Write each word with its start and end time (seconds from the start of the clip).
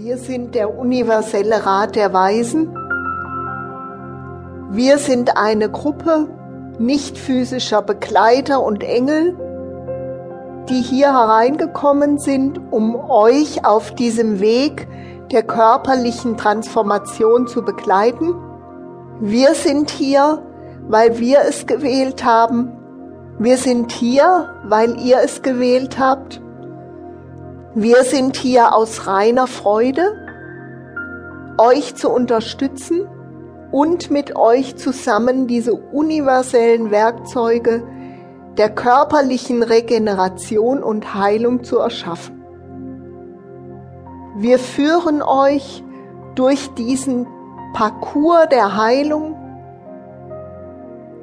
Wir 0.00 0.16
sind 0.16 0.54
der 0.54 0.78
universelle 0.78 1.66
Rat 1.66 1.96
der 1.96 2.12
Weisen. 2.12 2.72
Wir 4.70 4.96
sind 4.98 5.36
eine 5.36 5.68
Gruppe 5.68 6.28
nicht 6.78 7.18
physischer 7.18 7.82
Begleiter 7.82 8.62
und 8.62 8.84
Engel, 8.84 9.36
die 10.68 10.82
hier 10.82 11.12
hereingekommen 11.12 12.18
sind, 12.18 12.60
um 12.70 12.94
euch 12.94 13.64
auf 13.64 13.92
diesem 13.92 14.38
Weg 14.38 14.86
der 15.32 15.42
körperlichen 15.42 16.36
Transformation 16.36 17.48
zu 17.48 17.64
begleiten. 17.64 18.36
Wir 19.18 19.56
sind 19.56 19.90
hier, 19.90 20.44
weil 20.86 21.18
wir 21.18 21.40
es 21.40 21.66
gewählt 21.66 22.24
haben. 22.24 22.70
Wir 23.40 23.56
sind 23.56 23.90
hier, 23.90 24.48
weil 24.62 25.00
ihr 25.00 25.18
es 25.24 25.42
gewählt 25.42 25.98
habt. 25.98 26.40
Wir 27.74 28.02
sind 28.02 28.36
hier 28.36 28.74
aus 28.74 29.06
reiner 29.06 29.46
Freude, 29.46 30.02
euch 31.58 31.94
zu 31.96 32.08
unterstützen 32.08 33.06
und 33.70 34.10
mit 34.10 34.36
euch 34.36 34.76
zusammen 34.76 35.46
diese 35.46 35.74
universellen 35.74 36.90
Werkzeuge 36.90 37.86
der 38.56 38.70
körperlichen 38.70 39.62
Regeneration 39.62 40.82
und 40.82 41.14
Heilung 41.14 41.62
zu 41.62 41.78
erschaffen. 41.78 42.42
Wir 44.38 44.58
führen 44.58 45.20
euch 45.20 45.84
durch 46.36 46.68
diesen 46.74 47.26
Parcours 47.74 48.48
der 48.50 48.76
Heilung. 48.76 49.36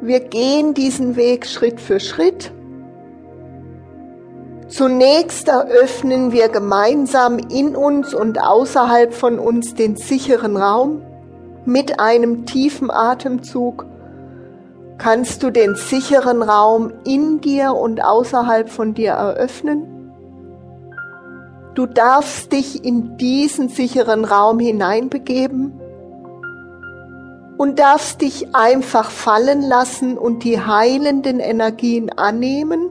Wir 0.00 0.20
gehen 0.20 0.72
diesen 0.72 1.16
Weg 1.16 1.46
Schritt 1.46 1.82
für 1.82 2.00
Schritt 2.00 2.50
Zunächst 4.70 5.48
eröffnen 5.48 6.30
wir 6.30 6.48
gemeinsam 6.48 7.38
in 7.38 7.74
uns 7.74 8.14
und 8.14 8.40
außerhalb 8.40 9.12
von 9.12 9.40
uns 9.40 9.74
den 9.74 9.96
sicheren 9.96 10.56
Raum. 10.56 11.02
Mit 11.64 11.98
einem 11.98 12.46
tiefen 12.46 12.88
Atemzug 12.88 13.84
kannst 14.96 15.42
du 15.42 15.50
den 15.50 15.74
sicheren 15.74 16.42
Raum 16.42 16.92
in 17.04 17.40
dir 17.40 17.74
und 17.74 18.04
außerhalb 18.04 18.70
von 18.70 18.94
dir 18.94 19.10
eröffnen. 19.10 20.12
Du 21.74 21.86
darfst 21.86 22.52
dich 22.52 22.84
in 22.84 23.16
diesen 23.16 23.70
sicheren 23.70 24.24
Raum 24.24 24.60
hineinbegeben 24.60 25.80
und 27.58 27.80
darfst 27.80 28.20
dich 28.20 28.54
einfach 28.54 29.10
fallen 29.10 29.62
lassen 29.62 30.16
und 30.16 30.44
die 30.44 30.60
heilenden 30.60 31.40
Energien 31.40 32.10
annehmen 32.10 32.89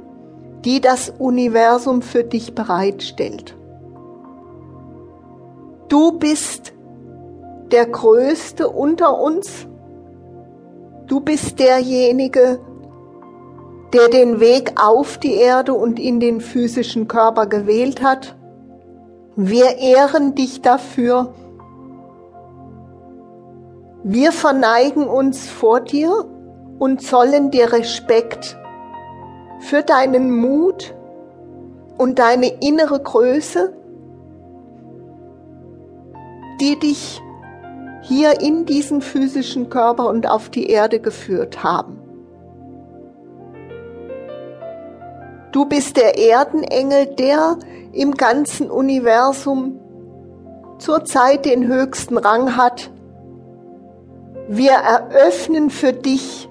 die 0.65 0.81
das 0.81 1.09
Universum 1.17 2.01
für 2.01 2.23
dich 2.23 2.53
bereitstellt. 2.53 3.55
Du 5.87 6.19
bist 6.19 6.73
der 7.71 7.85
Größte 7.85 8.69
unter 8.69 9.19
uns. 9.19 9.67
Du 11.07 11.21
bist 11.21 11.59
derjenige, 11.59 12.59
der 13.93 14.09
den 14.09 14.39
Weg 14.39 14.73
auf 14.79 15.17
die 15.17 15.33
Erde 15.33 15.73
und 15.73 15.99
in 15.99 16.19
den 16.19 16.41
physischen 16.41 17.07
Körper 17.07 17.47
gewählt 17.47 18.03
hat. 18.03 18.35
Wir 19.35 19.77
ehren 19.77 20.35
dich 20.35 20.61
dafür. 20.61 21.33
Wir 24.03 24.31
verneigen 24.31 25.07
uns 25.07 25.47
vor 25.49 25.79
dir 25.81 26.25
und 26.77 27.01
zollen 27.01 27.49
dir 27.49 27.73
Respekt 27.73 28.58
für 29.59 29.83
deinen 29.83 30.39
Mut 30.39 30.95
und 31.97 32.19
deine 32.19 32.47
innere 32.61 32.99
Größe, 32.99 33.73
die 36.61 36.79
dich 36.79 37.21
hier 38.01 38.41
in 38.41 38.65
diesen 38.65 39.01
physischen 39.01 39.69
Körper 39.69 40.07
und 40.07 40.29
auf 40.29 40.49
die 40.49 40.67
Erde 40.67 40.99
geführt 40.99 41.63
haben. 41.63 41.99
Du 45.51 45.65
bist 45.65 45.97
der 45.97 46.17
Erdenengel, 46.17 47.07
der 47.07 47.57
im 47.91 48.13
ganzen 48.13 48.69
Universum 48.69 49.79
zurzeit 50.77 51.45
den 51.45 51.67
höchsten 51.67 52.17
Rang 52.17 52.55
hat. 52.55 52.91
Wir 54.47 54.71
eröffnen 54.71 55.69
für 55.69 55.91
dich 55.91 56.49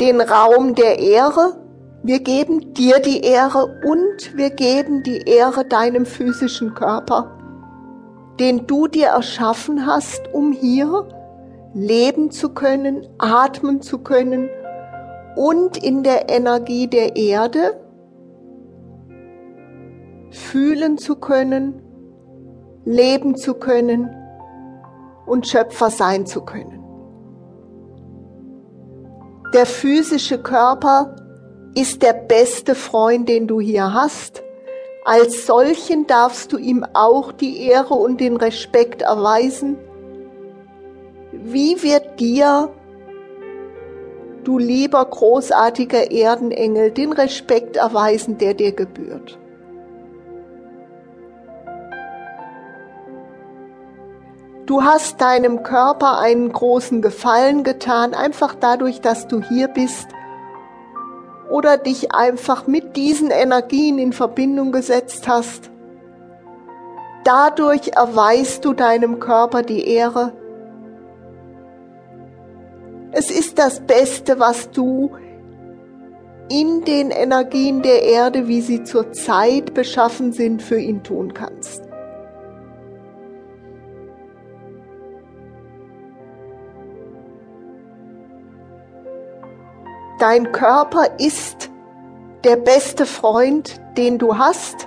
den 0.00 0.20
Raum 0.20 0.74
der 0.74 0.98
Ehre 0.98 1.61
wir 2.04 2.20
geben 2.20 2.74
dir 2.74 2.98
die 2.98 3.20
Ehre 3.20 3.80
und 3.84 4.36
wir 4.36 4.50
geben 4.50 5.04
die 5.04 5.18
Ehre 5.18 5.64
deinem 5.64 6.04
physischen 6.04 6.74
Körper, 6.74 7.38
den 8.40 8.66
du 8.66 8.88
dir 8.88 9.08
erschaffen 9.08 9.86
hast, 9.86 10.22
um 10.32 10.52
hier 10.52 11.08
leben 11.74 12.32
zu 12.32 12.54
können, 12.54 13.06
atmen 13.18 13.80
zu 13.82 13.98
können 13.98 14.50
und 15.36 15.76
in 15.76 16.02
der 16.02 16.28
Energie 16.28 16.88
der 16.88 17.16
Erde 17.16 17.80
fühlen 20.30 20.98
zu 20.98 21.16
können, 21.16 21.82
leben 22.84 23.36
zu 23.36 23.54
können 23.54 24.10
und 25.26 25.46
Schöpfer 25.46 25.88
sein 25.88 26.26
zu 26.26 26.44
können. 26.44 26.82
Der 29.54 29.66
physische 29.66 30.42
Körper 30.42 31.14
ist 31.74 32.02
der 32.02 32.12
beste 32.12 32.74
Freund, 32.74 33.28
den 33.28 33.46
du 33.46 33.60
hier 33.60 33.94
hast. 33.94 34.42
Als 35.04 35.46
solchen 35.46 36.06
darfst 36.06 36.52
du 36.52 36.58
ihm 36.58 36.84
auch 36.92 37.32
die 37.32 37.66
Ehre 37.66 37.94
und 37.94 38.20
den 38.20 38.36
Respekt 38.36 39.02
erweisen. 39.02 39.78
Wie 41.32 41.82
wird 41.82 42.20
dir, 42.20 42.70
du 44.44 44.58
lieber 44.58 45.04
großartiger 45.04 46.10
Erdenengel, 46.12 46.90
den 46.90 47.12
Respekt 47.12 47.76
erweisen, 47.76 48.38
der 48.38 48.54
dir 48.54 48.72
gebührt? 48.72 49.38
Du 54.66 54.84
hast 54.84 55.20
deinem 55.20 55.64
Körper 55.64 56.18
einen 56.20 56.52
großen 56.52 57.02
Gefallen 57.02 57.64
getan, 57.64 58.14
einfach 58.14 58.54
dadurch, 58.54 59.00
dass 59.00 59.26
du 59.26 59.42
hier 59.42 59.68
bist– 59.68 60.06
oder 61.52 61.76
dich 61.76 62.12
einfach 62.12 62.66
mit 62.66 62.96
diesen 62.96 63.30
Energien 63.30 63.98
in 63.98 64.14
Verbindung 64.14 64.72
gesetzt 64.72 65.28
hast. 65.28 65.70
Dadurch 67.24 67.88
erweist 67.94 68.64
du 68.64 68.72
deinem 68.72 69.20
Körper 69.20 69.62
die 69.62 69.86
Ehre. 69.86 70.32
Es 73.12 73.30
ist 73.30 73.58
das 73.58 73.80
Beste, 73.80 74.40
was 74.40 74.70
du 74.70 75.10
in 76.48 76.86
den 76.86 77.10
Energien 77.10 77.82
der 77.82 78.02
Erde, 78.02 78.48
wie 78.48 78.62
sie 78.62 78.82
zur 78.82 79.12
Zeit 79.12 79.74
beschaffen 79.74 80.32
sind, 80.32 80.62
für 80.62 80.78
ihn 80.78 81.02
tun 81.02 81.34
kannst. 81.34 81.82
Dein 90.22 90.52
Körper 90.52 91.18
ist 91.18 91.68
der 92.44 92.54
beste 92.54 93.06
Freund, 93.06 93.80
den 93.96 94.18
du 94.18 94.38
hast. 94.38 94.86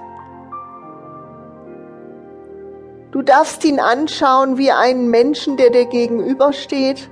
Du 3.12 3.22
darfst 3.22 3.66
ihn 3.66 3.82
anschauen 3.82 4.58
wie 4.58 4.72
einen 4.72 5.10
Menschen, 5.10 5.58
der 5.58 5.72
dir 5.72 5.88
gegenübersteht. 5.88 7.10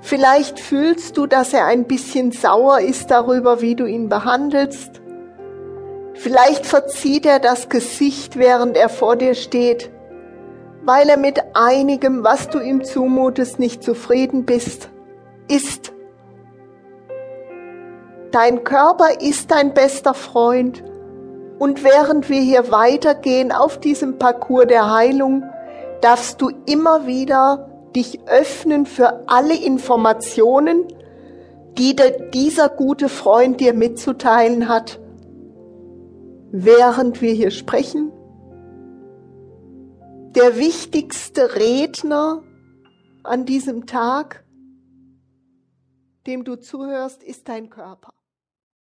Vielleicht 0.00 0.58
fühlst 0.58 1.18
du, 1.18 1.26
dass 1.26 1.52
er 1.52 1.66
ein 1.66 1.84
bisschen 1.84 2.32
sauer 2.32 2.80
ist 2.80 3.10
darüber, 3.10 3.60
wie 3.60 3.74
du 3.74 3.84
ihn 3.84 4.08
behandelst. 4.08 5.02
Vielleicht 6.14 6.64
verzieht 6.64 7.26
er 7.26 7.40
das 7.40 7.68
Gesicht, 7.68 8.38
während 8.38 8.74
er 8.78 8.88
vor 8.88 9.16
dir 9.16 9.34
steht, 9.34 9.90
weil 10.86 11.10
er 11.10 11.18
mit 11.18 11.38
einigem, 11.52 12.24
was 12.24 12.48
du 12.48 12.58
ihm 12.58 12.84
zumutest, 12.84 13.58
nicht 13.58 13.82
zufrieden 13.82 14.46
bist, 14.46 14.88
ist. 15.46 15.92
Dein 18.32 18.62
Körper 18.62 19.20
ist 19.20 19.50
dein 19.50 19.74
bester 19.74 20.14
Freund. 20.14 20.84
Und 21.58 21.82
während 21.82 22.28
wir 22.30 22.40
hier 22.40 22.70
weitergehen 22.70 23.50
auf 23.52 23.78
diesem 23.78 24.18
Parcours 24.18 24.66
der 24.68 24.90
Heilung, 24.90 25.44
darfst 26.00 26.40
du 26.40 26.50
immer 26.66 27.06
wieder 27.06 27.68
dich 27.94 28.20
öffnen 28.26 28.86
für 28.86 29.28
alle 29.28 29.54
Informationen, 29.54 30.86
die 31.76 31.96
dieser 32.32 32.68
gute 32.68 33.08
Freund 33.08 33.60
dir 33.60 33.74
mitzuteilen 33.74 34.68
hat, 34.68 35.00
während 36.52 37.20
wir 37.20 37.32
hier 37.32 37.50
sprechen. 37.50 38.12
Der 40.36 40.56
wichtigste 40.56 41.56
Redner 41.56 42.42
an 43.24 43.44
diesem 43.44 43.86
Tag, 43.86 44.44
dem 46.26 46.44
du 46.44 46.56
zuhörst, 46.56 47.22
ist 47.24 47.48
dein 47.48 47.68
Körper. 47.68 48.12